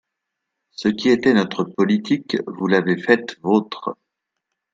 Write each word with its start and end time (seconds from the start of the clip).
Ce 0.71 0.87
qui 0.87 1.09
était 1.09 1.35
notre 1.35 1.63
politique, 1.63 2.35
vous 2.47 2.65
l’avez 2.65 2.97
faite 2.99 3.37
vôtre. 3.43 3.93